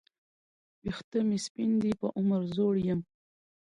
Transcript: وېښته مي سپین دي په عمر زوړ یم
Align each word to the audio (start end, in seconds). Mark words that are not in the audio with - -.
وېښته 0.83 1.19
مي 1.27 1.37
سپین 1.45 1.71
دي 1.81 1.91
په 2.01 2.07
عمر 2.19 2.41
زوړ 2.55 2.73
یم 2.87 3.01